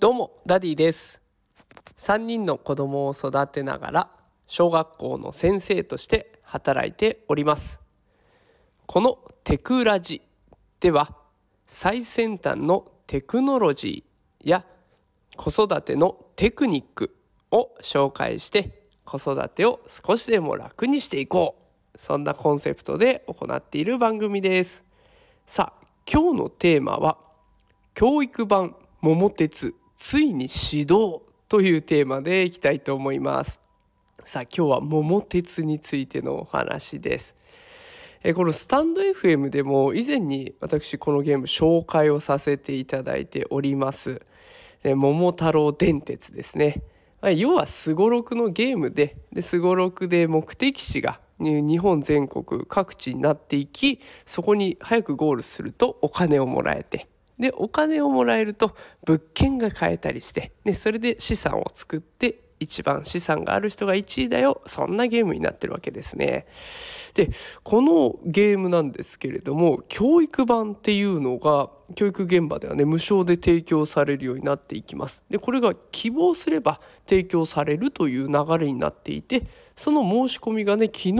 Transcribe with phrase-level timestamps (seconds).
[0.00, 1.20] どうもダディです。
[1.96, 4.10] 3人の子供を育てながら
[4.46, 7.80] 小学校の先生として働いております。
[8.86, 10.22] このテクラジ
[10.78, 11.16] では
[11.66, 14.64] 最先端のテクノロジーや
[15.36, 17.16] 子育てのテクニック
[17.50, 21.56] を紹介して子育てを少しでも楽にしていこ
[21.96, 21.98] う。
[21.98, 24.84] そんなコンセプトで行っている番組です。
[25.44, 27.18] さあ今日のテーマは
[27.94, 33.60] 教育版桃鉄ついに始動というテーマでいきたいと思います。
[34.22, 37.34] さあ今日は桃鉄についてのお話です。
[38.22, 44.22] えこのスタンド FM でも以前に私このゲーム紹介をさせていただいております。
[44.84, 46.80] 桃太郎電鉄ですね。
[47.34, 57.08] 要はすごろくのゲームですごろくで目的地が日本全国各地になっていきそこに早くゴールするとお金をもらえて。
[57.38, 58.74] でお金をもらえると
[59.04, 66.46] 物件が買えたりして、ね、それで資産を作って一番資産がある人が1位だよそんなゲームになってるわけですね。
[67.14, 67.30] で
[67.62, 75.24] このゲームなんですけれども教育版っていうのが教育現場ではね無償で提供されるようになっていきます。
[75.30, 79.44] でこれが希望すれば提供されるという流れになっていて
[79.76, 81.12] その申し込みがね昨日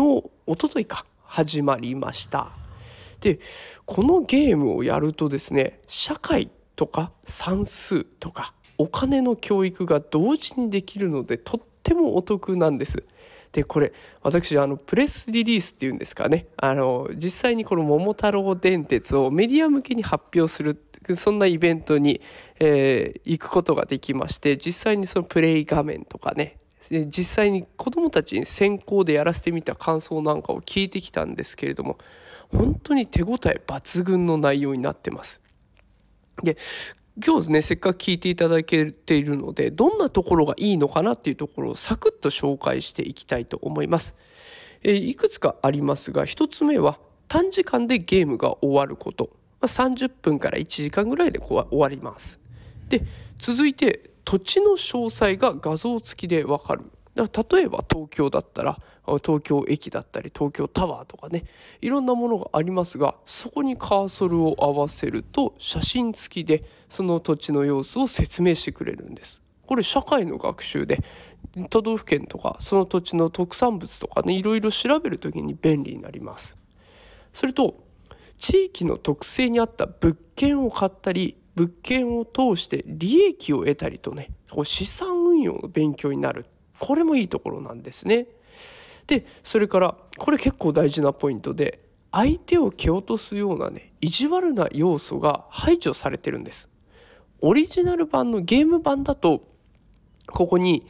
[0.46, 2.67] 一昨日か始まりました。
[3.20, 3.40] で
[3.84, 13.04] このゲームをやるとですね社会とか算数とかお金の教育が同時にできるのでとってもお得なんです。
[13.52, 20.78] でこれ私あのプレスリリースっていうんですかねあの実際にこの「桃太郎電鉄」をメディア向けに発表する
[21.14, 22.20] そんなイベントに、
[22.60, 26.58] えー、行くことができまして実際にそのプレイ画面とかね
[26.90, 31.98] 実際に子どもたちに先行でやらせてみた感想なんかを聞いてきたんですけれども
[32.52, 35.42] 本当に手応え抜群の内容になってます。
[36.42, 36.56] で
[37.24, 44.14] 今日ですねせっかく聞いていただけているのでどんなところがいいのかなっていうところをサクッと紹介していきたいと思います。
[44.82, 49.30] えいくつかありますが1つ目は短時間でゲームが終わること、
[49.60, 52.40] まあ、30分から1時間ぐらいで終わります。
[52.88, 53.02] で
[53.38, 56.84] 続いて土地の詳細が画像付きでわかる
[57.18, 58.78] だから例えば東京だったら
[59.24, 61.44] 東京駅だったり東京タワーとかね
[61.80, 69.42] いろんなものがありますがそこにカーソルを合わせると写真付きでその土地の様子を説明してくれるんです。
[69.66, 71.02] これ社会の学習で
[71.70, 76.56] 都道府県とかその土地の特産物とかねいろいろ調べる時に便利になります。
[77.32, 77.82] それと
[78.36, 84.30] 地域の特性に合った物件を買ったり物件を通して利益を得たりとね
[84.62, 86.46] 資産運用の勉強になる
[86.78, 88.26] これもいいところなんですね。
[89.06, 91.80] でそれからこれ結構大事なポイントで
[92.12, 96.68] 相手を蹴落とすようなね意地悪な要素が排除されてるんです。
[97.40, 99.46] オリジナル版のゲーム版だと
[100.32, 100.86] ここに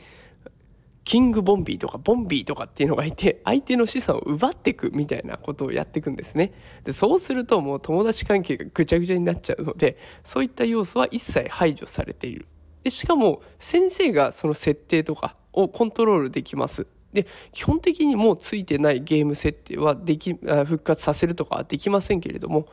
[1.09, 6.53] キングボンビーとかボンビーとかっていうのがいて相手の資産を奪っていくみたいなことをやっていくんですね
[6.85, 12.47] でそうするともう友達関係がぐちゃぐちゃになっちゃうのでそういった要素は一切排除されている
[12.83, 22.67] でしかも先生がその設定とかをコントロールできますで基本的にもうついてないゲーム設定はでき復活させるとかはできませんけれども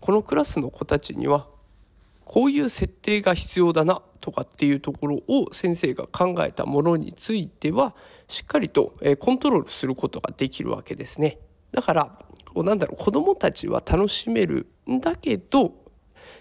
[0.00, 1.46] このクラスの子たちには
[2.24, 7.94] こういう設定が必要だなとかっていうところを先生が考えたものについては
[8.28, 11.38] しっかりとコントロールすることができるわけですね。
[11.72, 12.18] だから
[12.54, 15.74] こうなんだろう子どもたちは楽しめるんだけど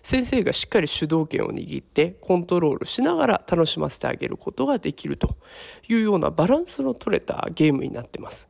[0.04, 5.36] 先生がしっかり主導権を握ってコントロールしながら楽しませてあげることができると
[5.88, 8.48] いうようなバランスの取れたゲームになってます。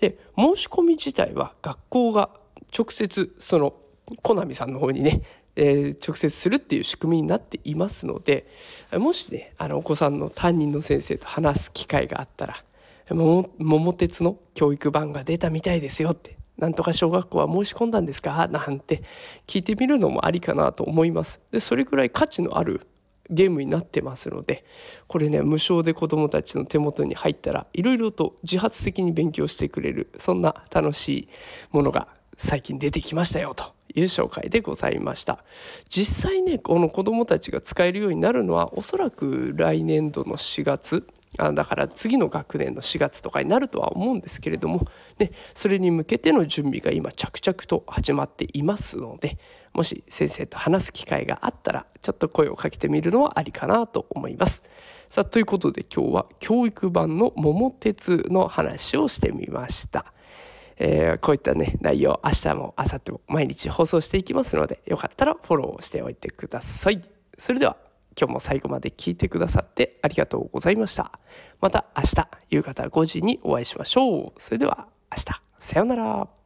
[0.00, 2.30] で申し込み自体は学校が
[2.76, 3.74] 直接その
[4.22, 5.22] コナミさんの方にね、
[5.54, 8.46] えー、直接するっていう仕組みになっていますので
[8.92, 12.64] もしねあのお子さんの担任の先生と話す機会があったら
[13.10, 18.46] 「桃鉄の教育版が出たみたいですよ」ってなんとか小学校は申し込んだんですか？
[18.46, 19.02] なんて
[19.48, 21.40] 聞いてみるのもありかなと思います。
[21.50, 22.86] でそれぐらい価値のある
[23.28, 24.64] ゲームになってますので
[25.08, 31.28] これね無償で子どもたちの手元に入ったらいろいろと自発的に勉強してくれるそんな楽しい
[31.72, 32.06] ものが
[32.36, 35.42] 最近出てきましたよという紹介でございました
[35.88, 41.06] 実際ねこの子どもたちが使えるようになるのはおそらく来年度の4月
[41.38, 44.86] あだから次の学年の4月とかになるとは思うんですけれども、
[45.18, 49.38] ね、それに向けての準備が今着々と始まっていますので
[49.72, 54.62] もし先生と話す機会があったらちょっと声をかけてみるのはありかなと思います。
[55.08, 60.12] さあということで今日は教育版の桃鉄の話をしてみました。
[60.76, 67.00] えー、こういったね内容明日も明後日も毎日放送していきますのでよかったらフォローしておいてください。
[67.38, 67.76] それでは
[68.18, 71.18] 今日も最後まで聞いてくださってありがとうございました。
[71.60, 74.40] また明日夕方5時にお会いしましょう。
[74.40, 75.42] それでは明日。
[75.58, 76.41] さようなら。